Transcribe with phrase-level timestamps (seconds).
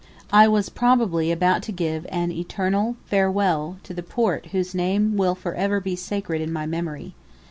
[0.33, 5.35] I was probably about to give an eternal farewell to the port whose name will
[5.35, 7.13] for ever be sacred in my memory.